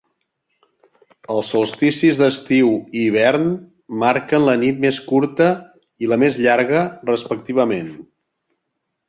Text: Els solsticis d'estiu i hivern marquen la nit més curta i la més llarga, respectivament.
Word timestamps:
Els 1.33 1.51
solsticis 1.55 2.17
d'estiu 2.21 2.71
i 2.77 3.03
hivern 3.09 3.45
marquen 4.05 4.47
la 4.49 4.57
nit 4.63 4.81
més 4.87 4.99
curta 5.11 5.51
i 6.07 6.11
la 6.15 6.19
més 6.25 6.41
llarga, 6.49 6.83
respectivament. 7.13 7.95